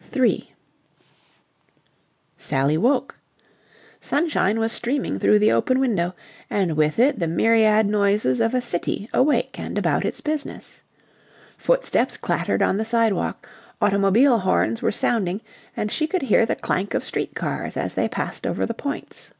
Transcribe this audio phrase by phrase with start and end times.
[0.00, 0.50] 3
[2.38, 3.18] Sally woke.
[4.00, 6.14] Sunshine was streaming through the open window,
[6.48, 10.80] and with it the myriad noises of a city awake and about its business.
[11.58, 13.46] Footsteps clattered on the sidewalk,
[13.78, 15.42] automobile horns were sounding,
[15.76, 19.32] and she could hear the clank of street cars as they passed over the points.